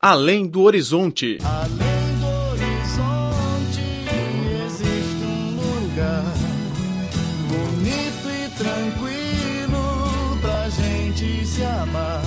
[0.00, 1.38] Além do horizonte.
[1.42, 3.82] Além do horizonte
[4.64, 6.22] existe um lugar
[7.48, 12.22] bonito e tranquilo pra gente se amar.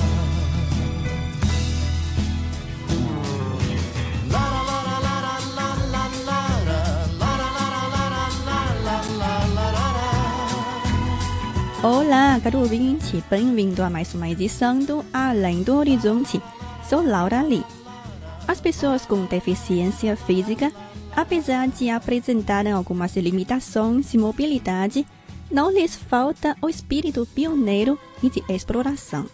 [11.81, 16.41] Olá, caro ouvinte, bem-vindo a mais uma edição do Além do Horizonte.
[16.87, 17.63] Sou Laura Lee.
[18.47, 20.71] As pessoas com deficiência física,
[21.15, 25.05] apesar de apresentarem algumas limitações de mobilidade,
[25.49, 29.25] não lhes falta o espírito pioneiro e de exploração.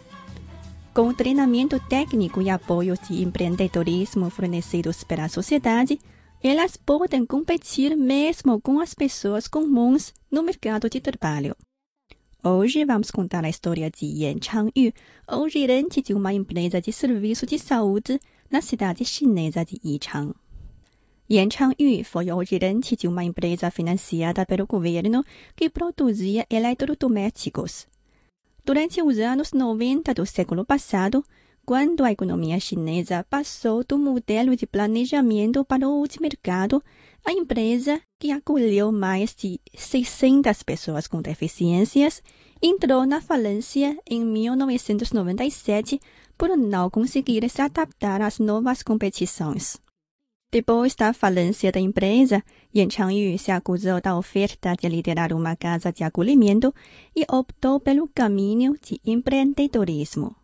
[0.93, 5.99] Com o treinamento técnico e apoio de empreendedorismo fornecidos pela sociedade,
[6.43, 11.55] elas podem competir mesmo com as pessoas comuns no mercado de trabalho.
[12.49, 14.93] Hoje vamos contar a história de Yan Changyu,
[15.29, 20.33] o gerente de uma empresa de serviço de saúde na cidade chinesa de Yichang.
[21.29, 25.25] Yan Changyu foi o gerente de uma empresa financiada pelo governo
[25.57, 27.85] que produzia eletrodomésticos.
[28.63, 31.25] Durante os anos 90 do século passado,
[31.65, 36.81] quando a economia chinesa passou do modelo de planejamento para o de mercado,
[37.26, 42.22] a empresa, que acolheu mais de 600 pessoas com deficiências,
[42.60, 46.00] entrou na falência em 1997
[46.36, 49.76] por não conseguir se adaptar às novas competições.
[50.50, 52.42] Depois da falência da empresa,
[52.74, 56.74] Yan Changyu se acusou da oferta de liderar uma casa de acolhimento
[57.16, 60.36] e optou pelo caminho de empreendedorismo.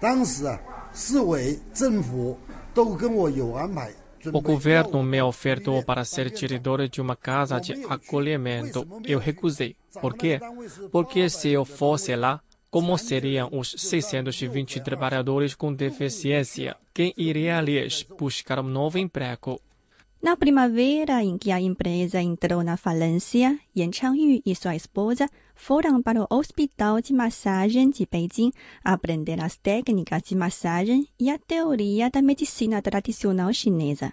[0.00, 0.58] 当时啊，
[0.92, 2.36] 市委、政府
[2.74, 3.92] 都跟我有安排。
[4.33, 8.87] O governo me ofertou para ser diretor de uma casa de acolhimento.
[9.05, 9.75] Eu recusei.
[10.01, 10.39] Por quê?
[10.91, 16.75] Porque se eu fosse lá, como seriam os 620 trabalhadores com deficiência?
[16.93, 19.61] Quem iria lhes buscar um novo emprego?
[20.21, 26.01] Na primavera em que a empresa entrou na falência, Yan Changyu e sua esposa foram
[26.01, 28.51] para o Hospital de Massagem de Beijing
[28.83, 34.11] aprender as técnicas de massagem e a teoria da medicina tradicional chinesa.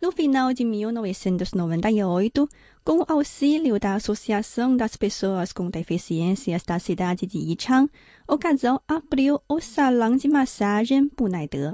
[0.00, 2.46] No final de 1998,
[2.84, 7.90] com o auxílio da Associação das Pessoas com Deficiências da cidade de Yichang,
[8.28, 11.72] o casal abriu o salão de massagem Bunaider.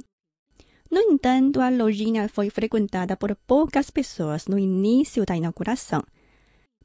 [0.93, 6.05] No entanto, a lojinha foi frequentada por poucas pessoas no início da inauguração.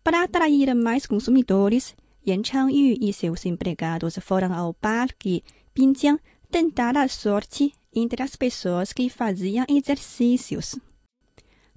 [0.02, 1.94] Para atrair mais consumidores,
[2.26, 5.44] Yan Changyu e seus empregados foram ao parque
[5.76, 10.80] Binjiang tentar a sorte entre as pessoas que faziam exercícios.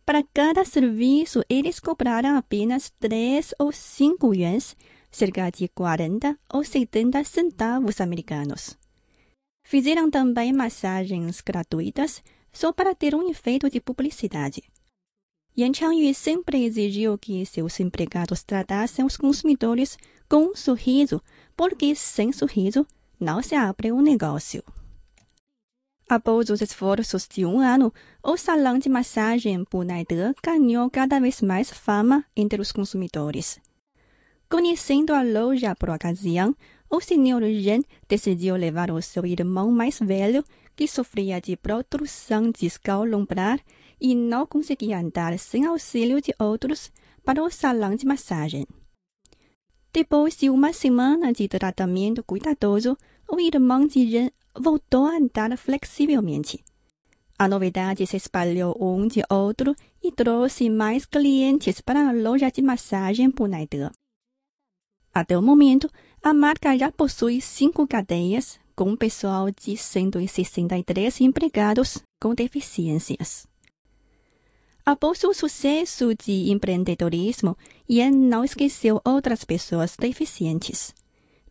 [0.07, 4.77] Para cada serviço, eles cobraram apenas 3 ou 5 yuans,
[5.11, 8.79] cerca de 40 ou 70 centavos americanos.
[9.71, 14.65] Fizeram também massagens gratuitas só para ter um efeito de publicidade.
[15.57, 19.97] Yan Changyu sempre exigiu que seus empregados tratassem os consumidores
[20.29, 21.23] com um sorriso,
[21.57, 22.85] porque sem sorriso
[23.21, 24.65] não se abre um negócio.
[26.09, 27.95] Após os esforços de um ano,
[28.25, 33.61] o salão de massagem Bunaider ganhou cada vez mais fama entre os consumidores.
[34.49, 36.57] Conhecendo a loja por ocasião,
[36.91, 43.05] o senhor Ren decidiu levar o seu irmão mais velho, que sofria de protrusão discal
[43.05, 43.61] lombar
[44.01, 46.91] e não conseguia andar sem auxílio de outros,
[47.25, 48.67] para o salão de massagem.
[49.93, 52.97] Depois de uma semana de tratamento cuidadoso,
[53.31, 56.65] o irmão de Ren voltou a andar flexivelmente.
[57.39, 62.63] A novidade se espalhou um de outro e trouxe mais clientes para a loja de
[62.63, 63.91] massagem Bunaider.
[65.13, 65.91] Até o momento,
[66.23, 73.47] a marca já possui cinco cadeias, com um pessoal de 163 empregados com deficiências.
[74.85, 77.57] Após o sucesso de empreendedorismo,
[77.89, 80.95] Yan não esqueceu outras pessoas deficientes.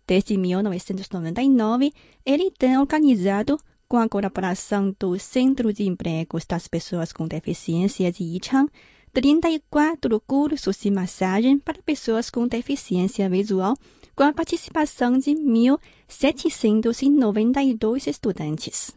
[0.05, 1.93] Desde 1999,
[2.25, 8.23] ele tem organizado, com a colaboração do Centro de Empregos das Pessoas com Deficiência de
[8.23, 8.69] Yichang,
[9.13, 13.75] 34 cursos de massagem para pessoas com deficiência visual,
[14.18, 18.92] com a participação de 1.792 estudantes.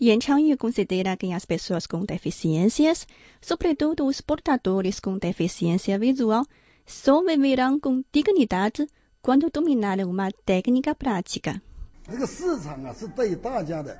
[0.00, 3.04] Yan Changyu considera que as pessoas com deficiências,
[3.40, 6.46] sobretudo os portadores com deficiência visual,
[6.86, 8.86] só viverão com dignidade
[9.20, 11.60] quando dominarem uma técnica prática.
[12.10, 13.94] 这个市场啊是对大家的，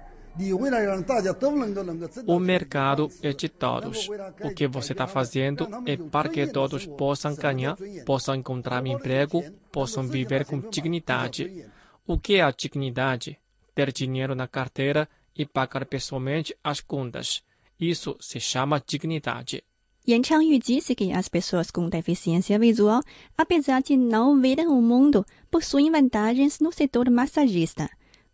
[2.26, 4.10] O mercado é de todos.
[4.42, 10.08] O que você está fazendo é para que todos possam ganhar, possam encontrar emprego, possam
[10.08, 11.66] viver com dignidade.
[12.08, 13.38] O que é a dignidade?
[13.76, 17.44] Ter dinheiro na carteira e pagar pessoalmente as contas.
[17.80, 19.64] Isso se chama dignidade.
[20.08, 23.02] Yan Changyu disse que as pessoas com deficiência visual,
[23.38, 27.90] apesar de não verem o mundo, possuem vantagens no setor massagista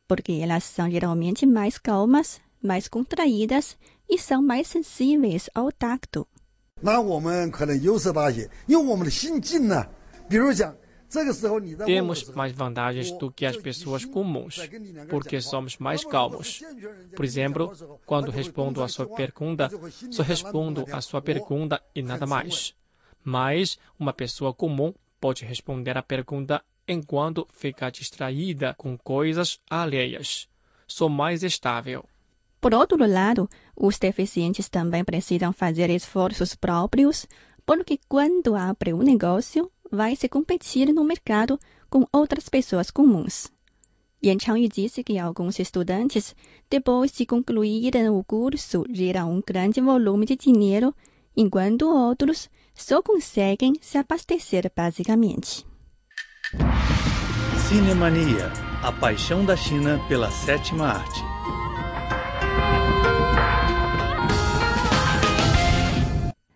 [0.08, 3.76] porque elas são geralmente mais calmas, mais contraídas
[4.08, 6.26] e são mais sensíveis ao tacto.
[6.80, 9.86] 那我们可能优势大些，因为我们的心境呢，
[10.28, 10.74] 比如讲。
[11.06, 14.58] 这个时候你在问我的 Temos 时候 mais vantagens do que as pessoas comuns,
[15.08, 16.60] porque somos mais calmos.
[17.14, 17.72] Por exemplo,
[18.04, 19.70] quando respondo à sua pergunta,
[20.10, 22.74] só respondo à sua pergunta e nada mais.
[23.22, 30.47] Mas uma pessoa comum pode responder a pergunta enquanto fica distraída com coisas alheias.
[30.87, 32.03] Sou mais estável.
[32.59, 37.25] Por outro lado, os deficientes também precisam fazer esforços próprios,
[37.65, 41.57] porque quando abre um negócio, vai se competir no mercado
[41.89, 43.47] com outras pessoas comuns.
[44.21, 46.35] Yan Changyu disse que alguns estudantes,
[46.69, 50.93] depois de concluírem o curso, geram um grande volume de dinheiro,
[51.37, 55.68] enquanto outros só conseguem se abastecer basicamente.
[57.67, 58.51] Cinemania,
[58.81, 61.21] a paixão da China pela sétima arte.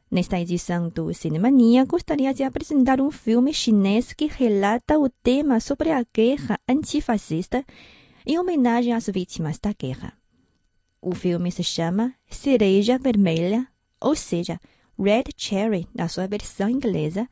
[0.10, 5.92] Nesta edição do Cinemania, gostaria de apresentar um filme chinês que relata o tema sobre
[5.92, 7.64] a guerra antifascista
[8.26, 10.14] em homenagem às vítimas da guerra.
[11.00, 13.68] O filme se chama Cereja Vermelha,
[14.02, 14.60] ou seja,
[14.98, 17.30] Red Cherry na sua versão inglesa,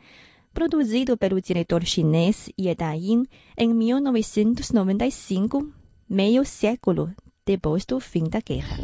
[0.54, 3.26] produzido pelo diretor chinês Ye Da-yin
[3.58, 5.72] em 1995,
[6.10, 7.12] meio século
[7.46, 8.78] depois do fim da guerra.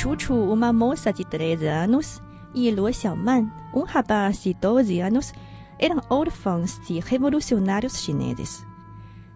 [0.00, 2.22] Chuchu, uma moça de 13 anos,
[2.54, 5.30] e Luo Xiaoman, um rapaz de 12 anos,
[5.78, 8.64] eram órfãos de revolucionários chineses.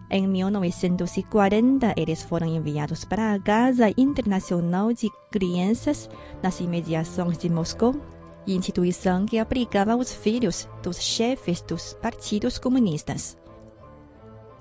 [0.09, 6.09] Em 1940, eles foram enviados para a Casa Internacional de Crianças
[6.41, 8.01] nas imediações de Moscou,
[8.47, 13.37] instituição que abrigava os filhos dos chefes dos partidos comunistas.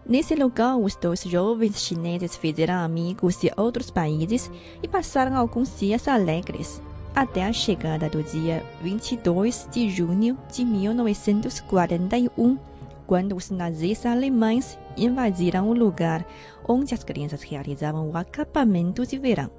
[0.07, 4.51] Nesse lugar, os dois jovens chineses fizeram amigos de outros países
[4.83, 6.83] e passaram alguns dias alegres,
[7.15, 12.59] até a chegada do dia 22 de junho de 1941,
[13.07, 16.27] quando os nazis alemães invadiram o lugar
[16.69, 19.51] onde as crianças realizavam o acampamento de verão.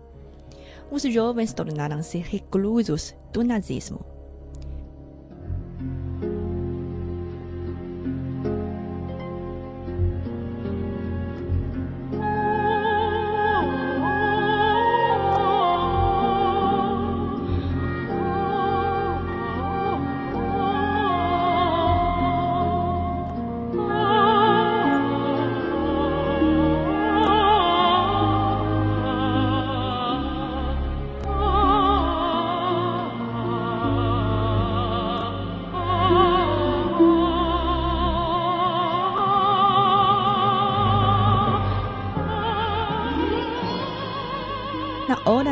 [0.91, 4.14] Os jovens tornaram-se reclusos do nazismo.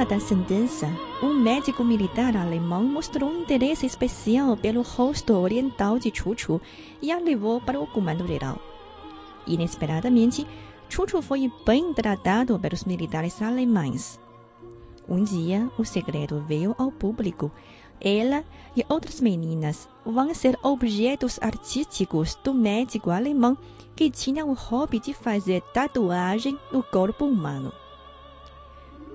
[0.09, 0.87] Da sentença,
[1.23, 6.59] um médico militar alemão mostrou um interesse especial pelo rosto oriental de Chuchu
[7.01, 8.59] e a levou para o comando geral.
[9.47, 10.45] Inesperadamente,
[10.89, 14.19] Chuchu foi bem tratado pelos militares alemães.
[15.07, 17.49] Um dia, o segredo veio ao público.
[17.99, 18.43] Ela
[18.75, 23.57] e outras meninas vão ser objetos artísticos do médico alemão
[23.95, 27.71] que tinha o hobby de fazer tatuagem no corpo humano.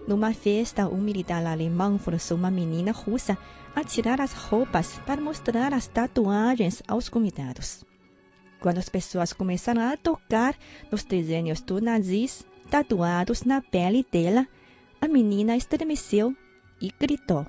[0.08, 3.36] Numa festa, um militar alemão forçou uma menina russa
[3.76, 7.84] a tirar as roupas para mostrar as tatuagens aos convidados.
[8.58, 10.56] Quando as pessoas começaram a tocar
[10.90, 14.48] nos desenhos do nazis tatuados na pele dela,
[14.98, 16.34] a menina estremeceu
[16.80, 17.44] e gritou.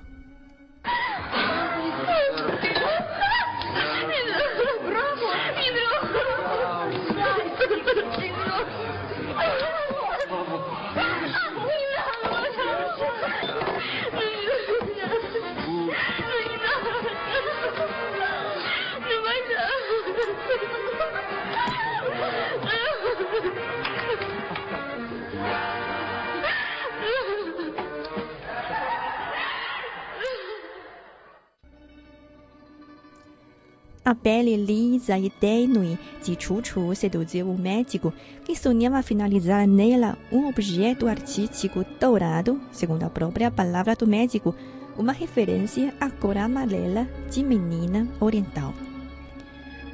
[34.10, 38.12] A pele lisa e tênue de Chuchu seduziu o médico,
[38.44, 44.52] que sonhava finalizar nela um objeto artístico dourado, segundo a própria palavra do médico,
[44.98, 48.74] uma referência à cor amarela de menina oriental.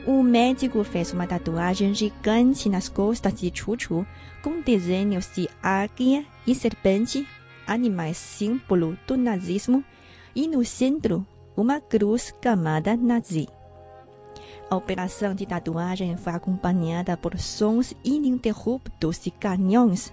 [0.07, 4.07] O médico fez uma tatuagem gigante nas costas de Chuchu,
[4.43, 7.29] com desenhos de águia e serpente,
[7.67, 9.85] animais símbolo do nazismo,
[10.35, 13.47] e no centro, uma cruz camada nazi.
[14.69, 20.13] A operação de tatuagem foi acompanhada por sons ininterruptos de canhões.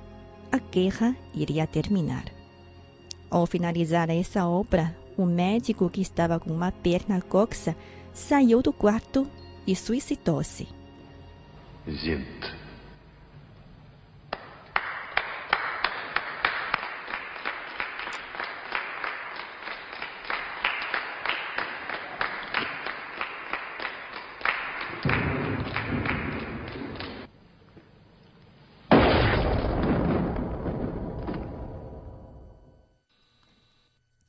[0.51, 2.25] A guerra iria terminar.
[3.31, 7.75] Ao finalizar essa obra, o médico que estava com uma perna coxa
[8.13, 9.27] saiu do quarto
[9.65, 10.67] e suicidou-se.
[11.85, 12.62] Sind.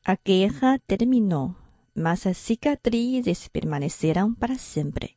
[0.06, 1.56] A guerra terminou,
[1.94, 5.16] mas as cicatrizes permaneceram para sempre.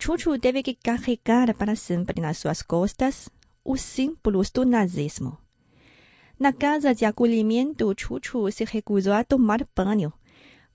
[0.00, 3.30] Chuchu teve que carregar para sempre nas suas costas
[3.64, 5.38] os símbolos do nazismo.
[6.40, 10.12] Na casa de acolhimento, Chuchu se recusou a tomar banho.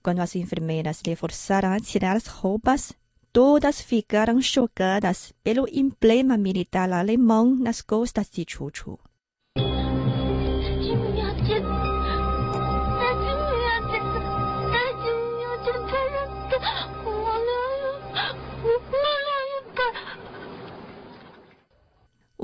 [0.02, 2.94] Quando as enfermeiras lhe forçaram a tirar as roupas,
[3.34, 8.98] todas ficaram chocadas pelo emblema militar alemão nas costas de Chuchu.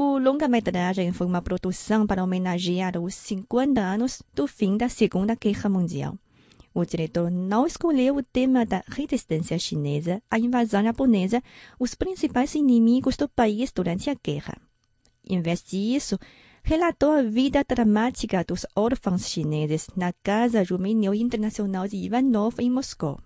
[0.04, 5.70] O longa-metragem foi uma produção para homenagear os 50 anos do fim da Segunda Guerra
[5.70, 6.18] Mundial.
[6.74, 11.40] O diretor não escolheu o tema da resistência chinesa à invasão japonesa,
[11.80, 14.58] os principais inimigos do país durante a guerra.
[15.24, 16.18] Em vez disso,
[16.64, 23.20] relatou a vida dramática dos órfãos chineses na Casa Juvenil Internacional de Ivanov, em Moscou.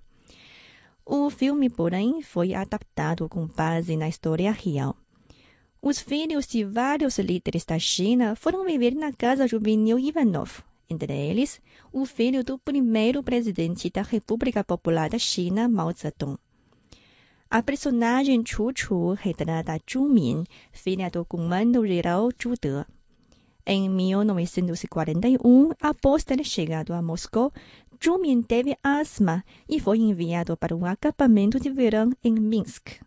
[1.06, 4.98] O filme, porém, foi adaptado com base na história real.
[5.88, 11.62] Os filhos de vários líderes da China foram viver na Casa Juvenil Ivanov, entre eles
[11.94, 16.40] o filho do primeiro presidente da República Popular da China, Mao Zedong.
[17.52, 22.84] A personagem Chu Chu retrata Zhu Min, filha do comando-geral Zhu De.
[23.64, 27.54] Em 1941, após ter chegado a Moscou,
[28.04, 33.06] Zhu Min teve asma e foi enviado para um acampamento de verão em Minsk.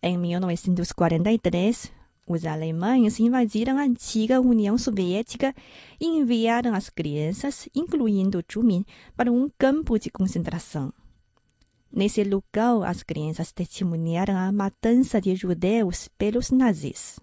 [0.00, 1.92] Em 1943,
[2.24, 5.52] os alemães invadiram a antiga União Soviética
[6.00, 8.84] e enviaram as crianças, incluindo Zhu Min,
[9.16, 10.92] para um campo de concentração.
[11.90, 17.18] Nesse lugar, as crianças testemunharam a matança de judeus pelos nazis.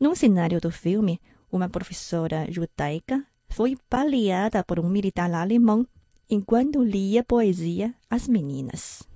[0.00, 1.20] Num cenário do filme,
[1.52, 5.86] uma professora judaica foi baleada por um militar alemão
[6.28, 9.09] enquanto lia poesia às meninas.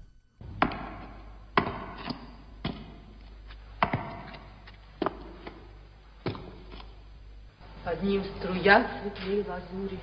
[7.84, 9.98] Под ним струя светлей лазури,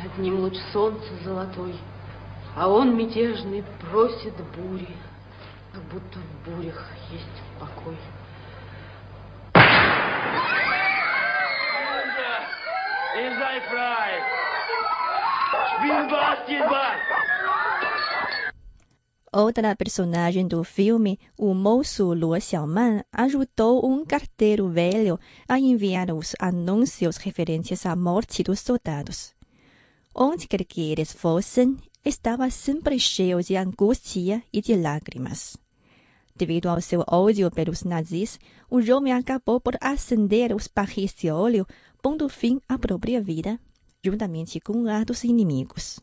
[0.00, 1.74] Над ним луч солнца золотой,
[2.56, 4.96] А он мятежный просит бури,
[5.72, 7.98] Как будто в бурях есть покой.
[13.16, 14.22] Ihr seid frei!
[15.74, 17.37] Spiel Basketball!
[19.32, 26.34] Outra personagem do filme, o moço Luo Xiaoman, ajudou um carteiro velho a enviar os
[26.38, 29.34] anúncios referentes à morte dos soldados.
[30.14, 35.58] Onde quer que eles fossem, estava sempre cheio de angústia e de lágrimas.
[36.34, 41.66] Devido ao seu ódio pelos nazis, o jovem acabou por acender os barris de óleo,
[42.00, 43.60] pondo fim à própria vida,
[44.02, 46.00] juntamente com a dos inimigos.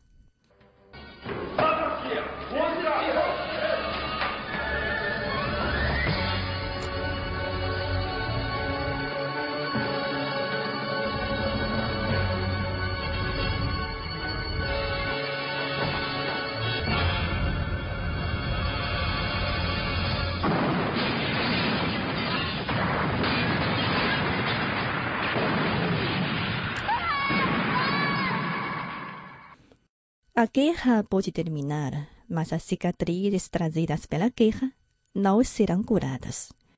[30.38, 34.70] A guerra pode terminar, mas as cicatrizes trazidas pela guerra
[35.16, 36.52] não serão curadas.